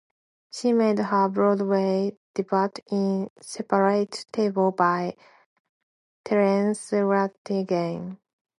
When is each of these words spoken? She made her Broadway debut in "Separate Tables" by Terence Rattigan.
She 0.51 0.73
made 0.73 0.97
her 0.97 1.29
Broadway 1.29 2.17
debut 2.33 2.69
in 2.89 3.29
"Separate 3.39 4.25
Tables" 4.31 4.73
by 4.75 5.15
Terence 6.25 6.89
Rattigan. 6.89 8.17